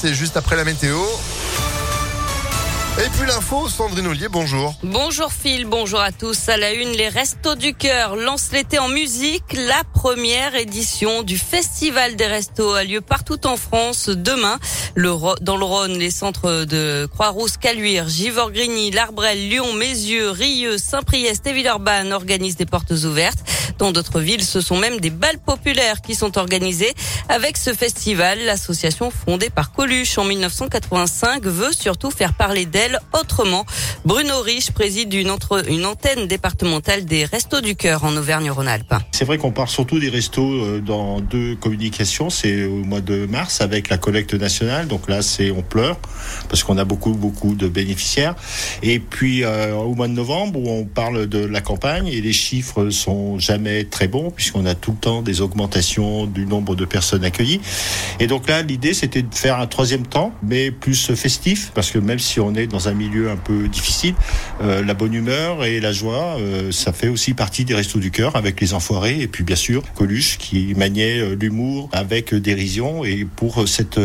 [0.00, 0.98] c'est juste après la météo.
[3.04, 4.74] Et puis l'info, Sandrine Ollier, bonjour.
[4.82, 6.48] Bonjour Phil, bonjour à tous.
[6.48, 9.44] À la une, les Restos du Cœur lancent l'été en musique.
[9.52, 14.58] La première édition du Festival des Restos a lieu partout en France demain.
[14.96, 21.52] Dans le Rhône, les centres de Croix-Rousse, Caluire, Givor-Grigny, L'Arbrel, Lyon, Mézieux, Rieux, Saint-Priest et
[21.52, 23.38] Villeurbanne organisent des portes ouvertes.
[23.80, 26.92] Dans d'autres villes, ce sont même des balles populaires qui sont organisées.
[27.30, 33.64] Avec ce festival, l'association fondée par Coluche en 1985 veut surtout faire parler d'elle autrement.
[34.04, 38.96] Bruno Rich préside une, entre, une antenne départementale des Restos du Cœur en Auvergne-Rhône-Alpes.
[39.12, 42.28] C'est vrai qu'on part surtout des restos euh, dans deux communications.
[42.28, 44.88] C'est au mois de mars avec la collecte nationale.
[44.88, 45.96] Donc là, c'est on pleure
[46.50, 48.34] parce qu'on a beaucoup beaucoup de bénéficiaires.
[48.82, 52.34] Et puis euh, au mois de novembre où on parle de la campagne et les
[52.34, 56.84] chiffres sont jamais très bon puisqu'on a tout le temps des augmentations du nombre de
[56.84, 57.60] personnes accueillies.
[58.18, 61.98] Et donc là, l'idée, c'était de faire un troisième temps, mais plus festif, parce que
[61.98, 64.14] même si on est dans un milieu un peu difficile,
[64.62, 68.10] euh, la bonne humeur et la joie, euh, ça fait aussi partie des restos du
[68.10, 73.04] cœur avec les enfoirés et puis bien sûr Coluche qui maniait euh, l'humour avec dérision
[73.04, 73.98] et pour cette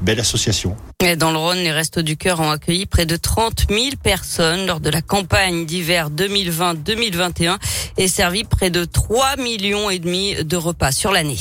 [0.00, 0.76] belle association.
[1.18, 4.78] Dans le Rhône, les Restos du Cœur ont accueilli près de 30 000 personnes lors
[4.78, 7.56] de la campagne d'hiver 2020-2021
[7.98, 11.38] et servi près de 3 millions et demi de repas sur l'année.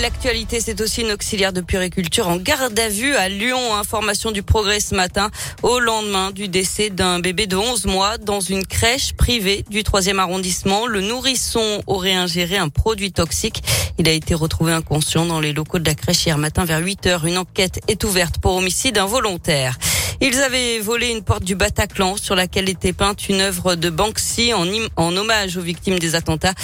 [0.00, 3.76] L'actualité, c'est aussi une auxiliaire de puriculture en garde à vue à Lyon.
[3.76, 5.30] Information du progrès ce matin
[5.62, 10.18] au lendemain du décès d'un bébé de 11 mois dans une crèche privée du 3e
[10.18, 10.86] arrondissement.
[10.86, 13.62] Le nourrisson aurait ingéré un produit toxique.
[13.98, 17.06] Il a été retrouvé inconscient dans les locaux de la crèche hier matin vers 8
[17.06, 17.26] heures.
[17.26, 19.78] Une enquête est ouverte pour homicide involontaire.
[20.26, 24.54] Ils avaient volé une porte du Bataclan sur laquelle était peinte une œuvre de Banksy
[24.54, 24.66] en,
[24.96, 26.54] hommage aux victimes des attentats.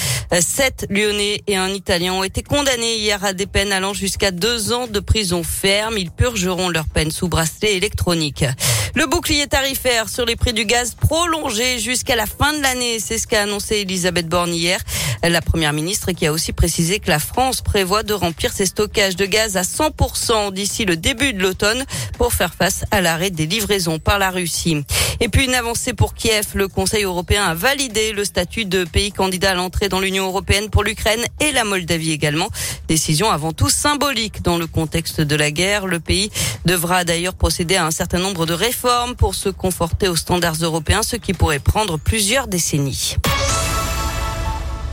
[0.41, 4.73] Sept Lyonnais et un Italien ont été condamnés hier à des peines allant jusqu'à deux
[4.73, 5.99] ans de prison ferme.
[5.99, 8.47] Ils purgeront leur peine sous bracelet électronique.
[8.95, 13.19] Le bouclier tarifaire sur les prix du gaz prolongé jusqu'à la fin de l'année, c'est
[13.19, 14.81] ce qu'a annoncé Elisabeth Borne hier.
[15.23, 19.17] La première ministre qui a aussi précisé que la France prévoit de remplir ses stockages
[19.17, 21.85] de gaz à 100% d'ici le début de l'automne
[22.17, 24.83] pour faire face à l'arrêt des livraisons par la Russie.
[25.21, 26.47] Et puis une avancée pour Kiev.
[26.55, 30.71] Le Conseil européen a validé le statut de pays candidat à l'entrée dans l'Union européenne
[30.71, 32.49] pour l'Ukraine et la Moldavie également.
[32.89, 35.87] Décision avant tout symbolique dans le contexte de la guerre.
[35.87, 36.31] Le pays
[36.65, 41.03] devra d'ailleurs procéder à un certain nombre de réformes pour se conforter aux standards européens,
[41.03, 43.17] ce qui pourrait prendre plusieurs décennies.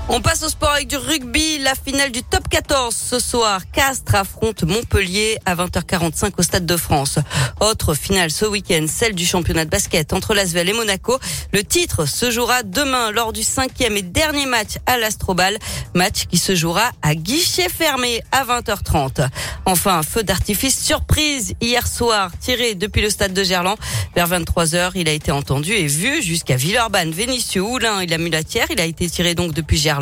[0.10, 1.58] On passe au sport avec du rugby.
[1.60, 3.60] La finale du top 14 ce soir.
[3.74, 7.20] Castres affronte Montpellier à 20h45 au Stade de France.
[7.60, 11.20] Autre finale ce week-end, celle du championnat de basket entre Lasvel et Monaco.
[11.52, 15.58] Le titre se jouera demain lors du cinquième et dernier match à l'Astrobal.
[15.94, 19.28] Match qui se jouera à guichet fermé à 20h30.
[19.66, 23.78] Enfin, feu d'artifice surprise hier soir tiré depuis le stade de Gerland.
[24.16, 28.68] Vers 23h, il a été entendu et vu jusqu'à Villeurbanne, Vénissieux, Oulin et la Mulatière.
[28.70, 29.97] Il a été tiré donc depuis Gerland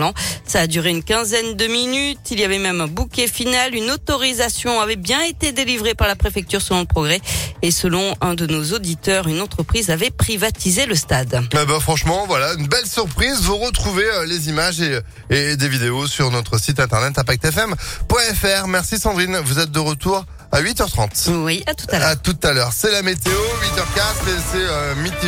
[0.46, 2.32] ça a duré une quinzaine de minutes.
[2.32, 3.76] Il y avait même un bouquet final.
[3.76, 7.22] Une autorisation avait bien été délivrée par la préfecture selon le progrès.
[7.62, 11.42] Et selon un de nos auditeurs, une entreprise avait privatisé le stade.
[11.56, 13.42] Ah bah franchement, voilà, une belle surprise.
[13.42, 18.68] Vous retrouvez euh, les images et, et des vidéos sur notre site internet impactfm.fr.
[18.68, 21.32] Merci Sandrine, vous êtes de retour à 8h30.
[21.44, 22.08] Oui, à tout à l'heure.
[22.08, 22.72] À tout à l'heure.
[22.74, 25.26] C'est la météo, 8h04 et c'est euh, mitigé.